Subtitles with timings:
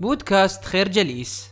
[0.00, 1.46] بودكاست خير جليس.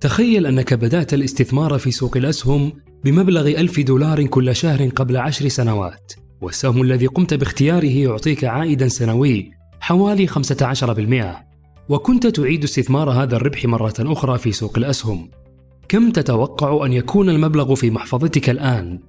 [0.00, 2.72] تخيل أنك بدأت الاستثمار في سوق الأسهم
[3.04, 9.50] بمبلغ ألف دولار كل شهر قبل عشر سنوات والسهم الذي قمت باختياره يعطيك عائدا سنوي
[9.80, 11.46] حوالي 15%
[11.88, 15.30] وكنت تعيد استثمار هذا الربح مرة أخرى في سوق الأسهم.
[15.88, 19.00] كم تتوقع أن يكون المبلغ في محفظتك الآن؟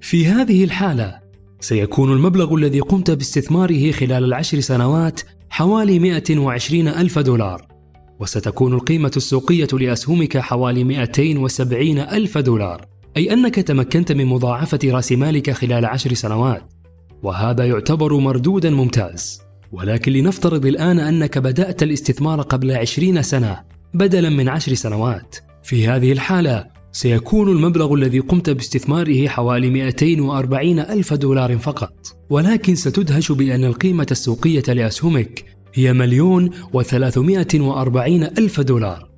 [0.00, 1.20] في هذه الحالة
[1.60, 5.20] سيكون المبلغ الذي قمت باستثماره خلال العشر سنوات
[5.50, 7.66] حوالي 120 ألف دولار.
[8.20, 12.86] وستكون القيمة السوقية لأسهمك حوالي 270 ألف دولار.
[13.16, 16.72] أي أنك تمكنت من مضاعفة رأس مالك خلال عشر سنوات.
[17.22, 19.42] وهذا يعتبر مردودا ممتاز.
[19.72, 23.60] ولكن لنفترض الآن أنك بدأت الاستثمار قبل عشرين سنة
[23.94, 25.36] بدلا من عشر سنوات.
[25.62, 32.16] في هذه الحالة سيكون المبلغ الذي قمت باستثماره حوالي 240 ألف دولار فقط.
[32.30, 35.44] ولكن ستدهش بأن القيمة السوقية لأسهمك
[35.74, 39.10] هي مليون وثلاثمائة وأربعين ألف دولار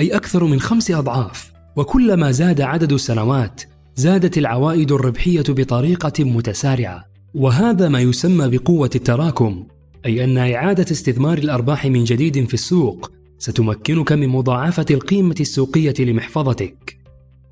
[0.00, 1.52] أي أكثر من خمس أضعاف.
[1.76, 3.62] وكلما زاد عدد السنوات
[3.96, 7.04] زادت العوائد الربحية بطريقة متسارعة.
[7.34, 9.66] وهذا ما يسمى بقوة التراكم
[10.06, 16.97] أي أن إعادة استثمار الأرباح من جديد في السوق ستمكنك من مضاعفة القيمة السوقية لمحفظتك.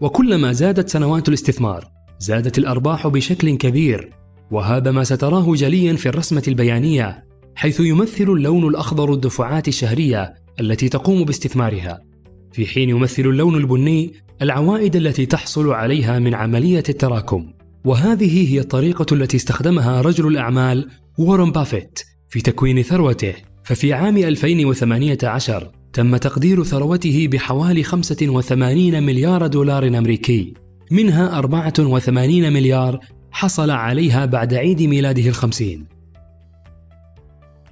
[0.00, 1.84] وكلما زادت سنوات الاستثمار
[2.18, 4.10] زادت الأرباح بشكل كبير
[4.50, 11.24] وهذا ما ستراه جليا في الرسمة البيانية حيث يمثل اللون الأخضر الدفعات الشهرية التي تقوم
[11.24, 12.00] باستثمارها
[12.52, 17.52] في حين يمثل اللون البني العوائد التي تحصل عليها من عملية التراكم.
[17.84, 20.88] وهذه هي الطريقة التي استخدمها رجل الأعمال
[21.18, 29.88] وارن بافيت في تكوين ثروته ففي عام 2018 تم تقدير ثروته بحوالي 85 مليار دولار
[29.88, 30.54] أمريكي.
[30.90, 35.86] منها 84 مليار حصل عليها بعد عيد ميلاده الخمسين.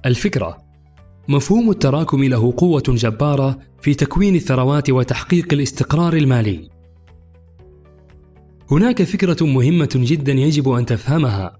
[0.05, 0.57] الفكرة
[1.27, 6.69] مفهوم التراكم له قوة جبارة في تكوين الثروات وتحقيق الاستقرار المالي.
[8.71, 11.57] هناك فكرة مهمة جدا يجب أن تفهمها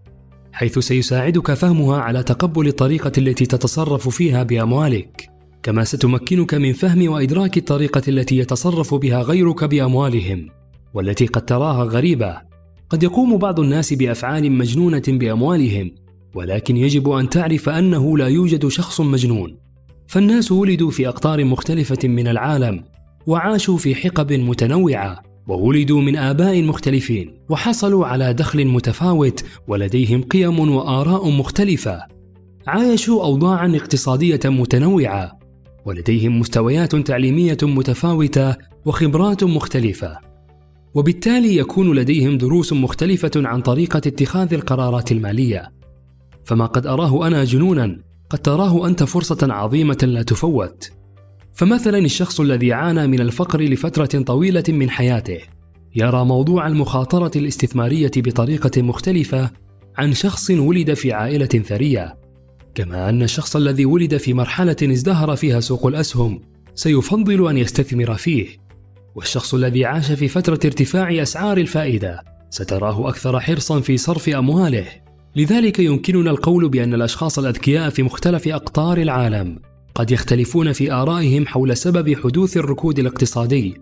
[0.53, 5.34] حيث سيساعدك فهمها على تقبل الطريقة التي تتصرف فيها بأموالك.
[5.65, 10.49] كما ستمكنك من فهم وإدراك الطريقة التي يتصرف بها غيرك بأموالهم
[10.93, 12.37] والتي قد تراها غريبة.
[12.89, 15.91] قد يقوم بعض الناس بأفعال مجنونة بأموالهم
[16.35, 19.57] ولكن يجب أن تعرف أنه لا يوجد شخص مجنون.
[20.07, 22.83] فالناس ولدوا في أقطار مختلفة من العالم
[23.27, 31.29] وعاشوا في حقب متنوعة وولدوا من آباء مختلفين وحصلوا على دخل متفاوت ولديهم قيم وآراء
[31.29, 32.03] مختلفة.
[32.67, 35.44] عايشوا أوضاعا اقتصادية متنوعة
[35.85, 40.17] ولديهم مستويات تعليمية متفاوتة وخبرات مختلفة.
[40.93, 45.71] وبالتالي يكون لديهم دروس مختلفة عن طريقة اتخاذ القرارات المالية.
[46.43, 47.97] فما قد أراه أنا جنونا
[48.29, 50.91] قد تراه أنت فرصة عظيمة لا تفوت.
[51.53, 55.39] فمثلا الشخص الذي عانى من الفقر لفترة طويلة من حياته
[55.95, 59.51] يرى موضوع المخاطرة الاستثمارية بطريقة مختلفة
[59.97, 62.24] عن شخص ولد في عائلة ثرية.
[62.75, 66.41] كما أن الشخص الذي ولد في مرحلة ازدهر فيها سوق الأسهم
[66.75, 68.47] سيفضل أن يستثمر فيه.
[69.15, 74.85] والشخص الذي عاش في فترة ارتفاع أسعار الفائدة ستراه أكثر حرصا في صرف أمواله.
[75.35, 79.59] لذلك يمكننا القول بأن الأشخاص الأذكياء في مختلف أقطار العالم
[79.95, 83.77] قد يختلفون في آرائهم حول سبب حدوث الركود الاقتصادي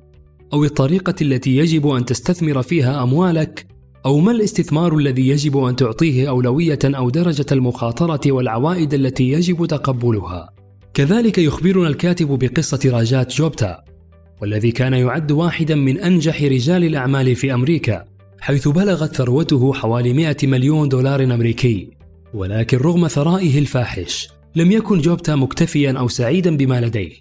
[0.53, 3.72] أو الطريقة التي يجب أن تستثمر فيها أموالك
[4.05, 10.49] أو ما الاستثمار الذي يجب أن تعطيه أولوية أو درجة المخاطرة والعوائد التي يجب تقبلها.
[10.93, 13.83] كذلك يخبرنا الكاتب بقصة راجات جوبتا،
[14.41, 18.05] والذي كان يعد واحدا من أنجح رجال الأعمال في أمريكا،
[18.39, 21.89] حيث بلغت ثروته حوالي 100 مليون دولار أمريكي.
[22.33, 27.11] ولكن رغم ثرائه الفاحش، لم يكن جوبتا مكتفيا أو سعيدا بما لديه،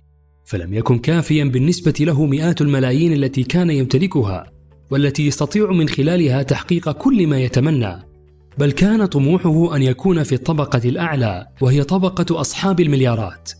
[0.45, 4.53] فلم يكن كافيا بالنسبة له مئات الملايين التي كان يمتلكها
[4.93, 7.97] والتي يستطيع من خلالها تحقيق كل ما يتمنى.
[8.59, 13.51] بل كان طموحه أن يكون في الطبقة الأعلى وهي طبقة أصحاب المليارات.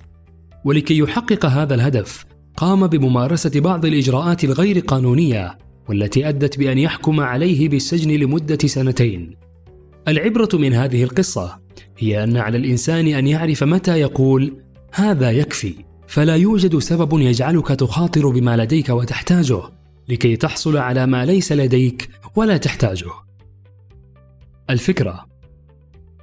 [0.65, 2.25] ولكي يحقق هذا الهدف
[2.57, 5.59] قام بممارسة بعض الإجراءات الغير قانونية
[5.89, 9.37] والتي أدت بأن يحكم عليه بالسجن لمدة سنتين.
[10.09, 11.59] العبرة من هذه القصة
[11.99, 14.57] هي أن على الإنسان أن يعرف متى يقول
[14.93, 15.75] هذا يكفي
[16.07, 19.82] فلا يوجد سبب يجعلك تخاطر بما لديك وتحتاجه.
[20.13, 23.11] لكي تحصل على ما ليس لديك ولا تحتاجه.
[24.71, 25.27] الفكرة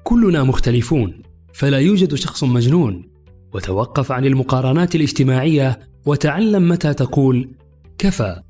[0.03, 1.21] كلنا مختلفون
[1.53, 3.09] فلا يوجد شخص مجنون.
[3.53, 7.49] وتوقف عن المقارنات الاجتماعية وتعلم متى تقول
[7.97, 8.41] كفى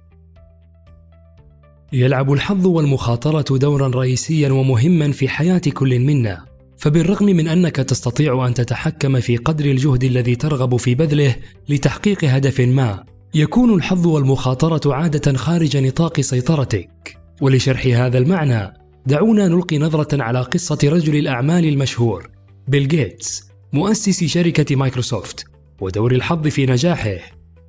[1.93, 6.45] يلعب الحظ والمخاطرة دورا رئيسيا ومهما في حياة كل منا.
[6.77, 11.35] فبالرغم من أنك تستطيع أن تتحكم في قدر الجهد الذي ترغب في بذله
[11.69, 13.03] لتحقيق هدف ما
[13.33, 17.17] يكون الحظ والمخاطرة عادة خارج نطاق سيطرتك.
[17.41, 18.73] ولشرح هذا المعنى
[19.05, 22.29] دعونا نلقي نظرة على قصة رجل الأعمال المشهور
[22.67, 25.45] بيل جيتس مؤسس شركة مايكروسوفت
[25.81, 27.17] ودور الحظ في نجاحه.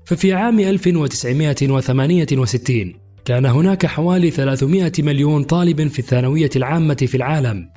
[0.05, 7.69] ففي عام 1968 كان هناك حوالي 300 مليون طالب في الثانوية العامة في العالم.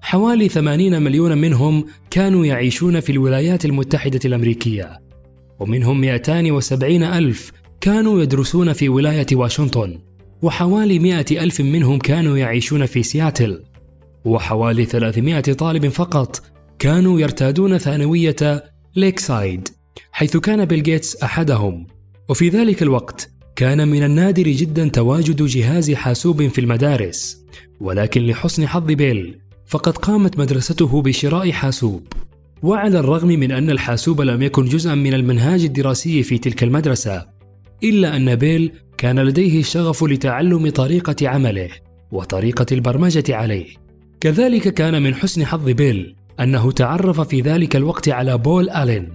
[0.00, 5.05] حوالي 80 مليون منهم كانوا يعيشون في الولايات المتحدة الأمريكية.
[5.60, 9.98] ومنهم 270 ألف كانوا يدرسون في ولاية واشنطن
[10.42, 13.62] وحوالي 100 ألف منهم كانوا يعيشون في سياتل
[14.24, 16.42] وحوالي 300 طالب فقط
[16.78, 18.64] كانوا يرتادون ثانوية
[18.96, 19.68] ليكسايد
[20.12, 21.86] حيث كان بيل جيتس أحدهم.
[22.28, 27.44] وفي ذلك الوقت كان من النادر جدا تواجد جهاز حاسوب في المدارس
[27.80, 32.06] ولكن لحسن حظ بيل فقد قامت مدرسته بشراء حاسوب.
[32.66, 37.26] وعلى الرغم من أن الحاسوب لم يكن جزءا من المنهاج الدراسي في تلك المدرسة
[37.84, 41.68] إلا أن بيل كان لديه الشغف لتعلم طريقة عمله
[42.12, 43.66] وطريقة البرمجة عليه.
[44.20, 49.08] كذلك كان من حسن حظ بيل أنه تعرف في ذلك الوقت على بول ألين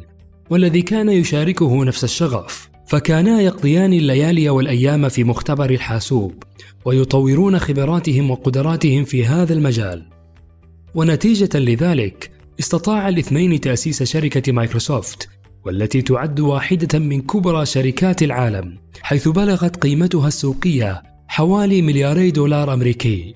[0.50, 2.69] والذي كان يشاركه نفس الشغف.
[2.88, 6.44] فكانا يقضيان الليالي والأيام في مختبر الحاسوب
[6.86, 10.06] ويطورون خبراتهم وقدراتهم في هذا المجال.
[10.95, 12.30] ونتيجة لذلك
[12.61, 15.29] استطاع الاثنين تأسيس شركة مايكروسوفت
[15.65, 23.35] والتي تعد واحدة من كبرى شركات العالم حيث بلغت قيمتها السوقية حوالي ملياري دولار أمريكي.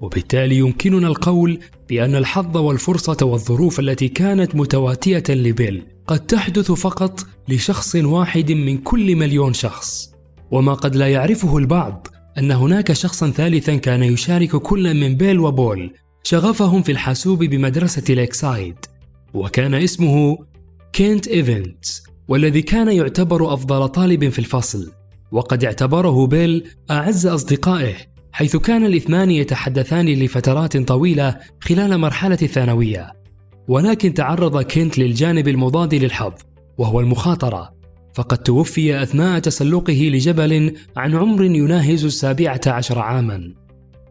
[0.00, 1.58] وبالتالي يمكننا القول
[1.88, 9.16] بأن الحظ والفرصة والظروف التي كانت متواتية لبيل قد تحدث فقط لشخص واحد من كل
[9.16, 10.10] مليون شخص.
[10.50, 12.06] وما قد لا يعرفه البعض
[12.38, 15.92] أن هناك شخصا ثالثا كان يشارك كل من بيل وبول
[16.22, 18.76] شغفهم في الحاسوب بمدرسة ليكسايد
[19.34, 20.38] وكان اسمه
[20.92, 24.92] كينت إيفنتس والذي كان يعتبر أفضل طالب في الفصل
[25.32, 27.94] وقد اعتبره بيل أعز أصدقائه
[28.32, 33.12] حيث كان الاثنان يتحدثان لفترات طويلة خلال مرحلة الثانوية.
[33.68, 36.32] ولكن تعرض كينت للجانب المضاد للحظ
[36.78, 37.72] وهو المخاطرة.
[38.14, 43.54] فقد توفي أثناء تسلقه لجبل عن عمر يناهز السابعة عشر عاما.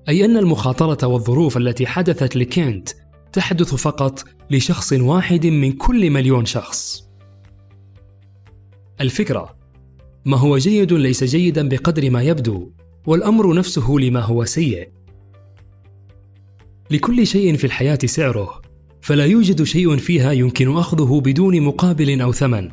[0.09, 2.89] أي أن المخاطرة والظروف التي حدثت لكينت
[3.33, 7.09] تحدث فقط لشخص واحد من كل مليون شخص.
[9.01, 9.55] الفكرة
[10.25, 12.71] ما هو جيد ليس جيدا بقدر ما يبدو
[13.05, 14.89] والأمر نفسه لما هو سيء.
[16.91, 18.61] لكل شيء في الحياة سعره
[19.01, 22.71] فلا يوجد شيء فيها يمكن أخذه بدون مقابل أو ثمن.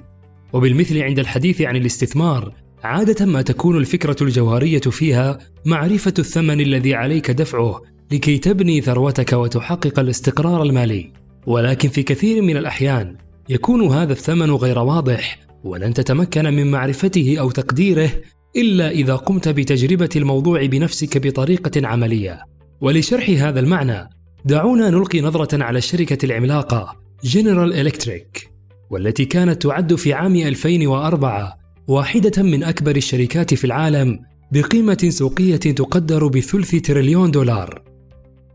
[0.53, 2.55] وبالمثل عند الحديث عن الاستثمار
[2.85, 7.83] عادة ما تكون الفكرة الجوهرية فيها معرفة الثمن الذي عليك دفعه
[8.13, 11.13] لكي تبني ثروتك وتحقق الاستقرار المالي.
[11.47, 13.17] ولكن في كثير من الأحيان
[13.49, 18.11] يكون هذا الثمن غير واضح ولن تتمكن من معرفته أو تقديره
[18.57, 22.41] إلا إذا قمت بتجربة الموضوع بنفسك بطريقة عملية.
[22.81, 24.09] ولشرح هذا المعنى
[24.45, 28.51] دعونا نلقي نظرة على الشركة العملاقة جنرال إلكتريك
[28.91, 34.19] والتي كانت تعد في عام 2004 واحدة من أكبر الشركات في العالم
[34.53, 37.83] بقيمة سوقية تقدر بثلث تريليون دولار.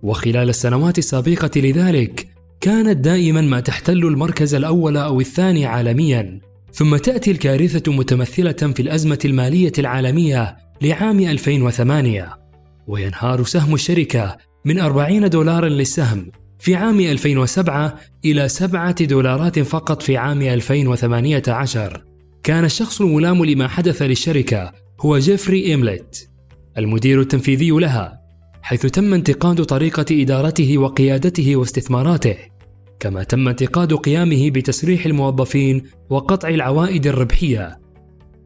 [0.04, 2.28] وخلال السنوات السابقة لذلك
[2.62, 6.40] كانت دائما ما تحتل المركز الأول أو الثاني عالميا.
[6.72, 12.38] ثم تأتي الكارثة متمثلة في الأزمة المالية العالمية لعام 2008
[12.88, 20.18] وينهار سهم الشركة من 40 دولارا للسهم في عام 2007 إلى 7 دولارات فقط في
[20.18, 22.13] عام 2018
[22.44, 24.72] كان الشخص الملام لما حدث للشركة
[25.02, 26.30] هو جيفري إيملت
[26.78, 28.20] المدير التنفيذي لها
[28.62, 32.36] حيث تم انتقاد طريقة إدارته وقيادته واستثماراته
[33.00, 37.80] كما تم انتقاد قيامه بتسريح الموظفين وقطع العوائد الربحية.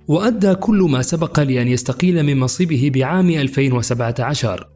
[0.08, 4.68] وأدى كل ما سبق لأن يستقيل من منصبه بعام 2017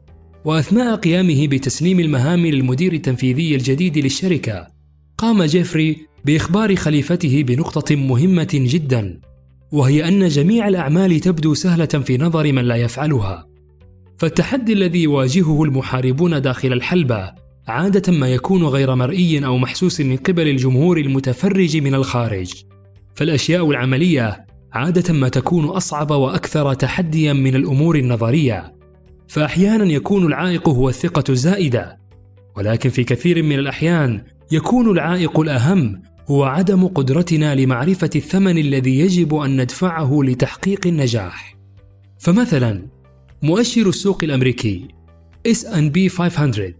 [0.44, 4.66] وأثناء قيامه بتسليم المهام للمدير التنفيذي الجديد للشركة.
[5.22, 9.20] قام جيفري بإخبار خليفته بنقطة مهمة جدا
[9.72, 13.46] وهي أن جميع الأعمال تبدو سهلة في نظر من لا يفعلها.
[14.18, 17.32] فالتحدي الذي يواجهه المحاربون داخل الحلبة
[17.68, 22.52] عادة ما يكون غير مرئي أو محسوس من قبل الجمهور المتفرج من الخارج.
[23.14, 28.72] فالأشياء العملية عادة ما تكون أصعب وأكثر تحديا من الأمور النظرية.
[29.28, 31.98] فاحيانا يكون العائق هو الثقة الزائدة.
[32.56, 39.34] ولكن في كثير من الأحيان يكون العائق الأهم هو عدم قدرتنا لمعرفة الثمن الذي يجب
[39.34, 41.56] أن ندفعه لتحقيق النجاح.
[42.18, 42.86] فمثلا
[43.42, 44.88] مؤشر السوق الأمريكي
[45.48, 46.74] S&P 500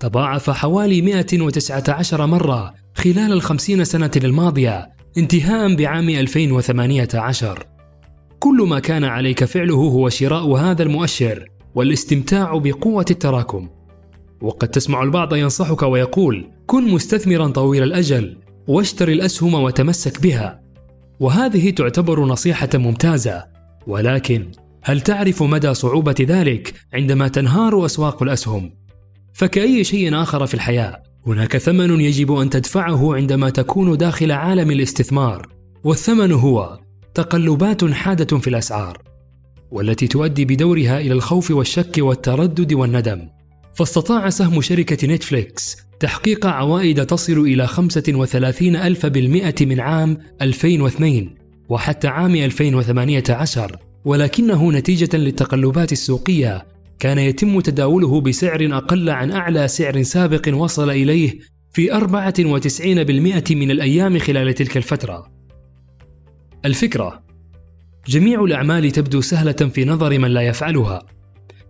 [0.00, 7.66] تضاعف حوالي 119 مرة خلال الخمسين سنة الماضية انتهاء بعام 2018
[8.38, 13.68] كل ما كان عليك فعله هو شراء هذا المؤشر والاستمتاع بقوة التراكم.
[14.40, 18.36] وقد تسمع البعض ينصحك ويقول كن مستثمرا طويل الأجل
[18.68, 20.60] واشتري الأسهم وتمسك بها.
[21.20, 23.44] وهذه تعتبر نصيحة ممتازة.
[23.86, 24.50] ولكن
[24.82, 28.72] هل تعرف مدى صعوبة ذلك عندما تنهار أسواق الأسهم؟
[29.34, 35.48] فكأي شيء آخر في الحياة هناك ثمن يجب أن تدفعه عندما تكون داخل عالم الاستثمار.
[35.84, 36.78] والثمن هو
[37.14, 39.02] تقلبات حادة في الأسعار
[39.70, 43.28] والتي تؤدي بدورها إلى الخوف والشك والتردد والندم.
[43.76, 51.34] فاستطاع سهم شركة نتفليكس تحقيق عوائد تصل إلى 35 ألف بالمئة من عام 2002
[51.68, 56.66] وحتى عام 2018 ولكنه نتيجة للتقلبات السوقية
[56.98, 61.38] كان يتم تداوله بسعر أقل عن أعلى سعر سابق وصل إليه
[61.72, 65.32] في 94% من الأيام خلال تلك الفترة.
[66.64, 67.22] الفكرة:
[68.08, 71.02] جميع الأعمال تبدو سهلة في نظر من لا يفعلها،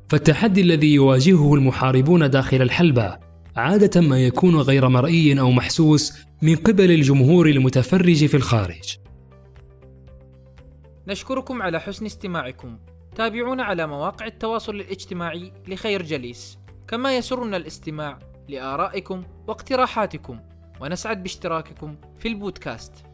[0.09, 3.19] فالتحدي الذي يواجهه المحاربون داخل الحلبة
[3.57, 8.97] عادة ما يكون غير مرئي أو محسوس من قبل الجمهور المتفرج في الخارج.
[11.09, 12.79] نشكركم على حسن استماعكم.
[13.15, 16.59] تابعونا على مواقع التواصل الاجتماعي لخير جليس،
[16.89, 20.41] كما يسرنا الاستماع لآرائكم واقتراحاتكم،
[20.81, 23.06] ونسعد باشتراككم في البودكاست.